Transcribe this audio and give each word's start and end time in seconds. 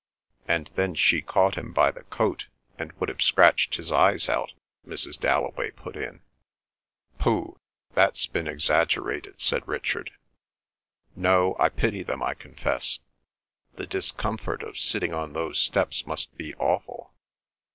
'""And 0.47 0.71
then 0.73 0.95
she 0.95 1.21
caught 1.21 1.53
him 1.53 1.73
by 1.73 1.91
the 1.91 2.01
coat, 2.05 2.47
and 2.79 2.91
would 2.93 3.07
have 3.07 3.21
scratched 3.21 3.75
his 3.75 3.91
eyes 3.91 4.29
out—" 4.29 4.53
Mrs. 4.83 5.19
Dalloway 5.19 5.69
put 5.69 5.95
in. 5.95 6.21
"Pooh—that's 7.19 8.25
been 8.25 8.47
exaggerated," 8.47 9.39
said 9.39 9.67
Richard. 9.67 10.09
"No, 11.15 11.55
I 11.59 11.69
pity 11.69 12.01
them, 12.01 12.23
I 12.23 12.33
confess. 12.33 12.97
The 13.75 13.85
discomfort 13.85 14.63
of 14.63 14.79
sitting 14.79 15.13
on 15.13 15.33
those 15.33 15.59
steps 15.61 16.07
must 16.07 16.35
be 16.35 16.55
awful." 16.55 17.13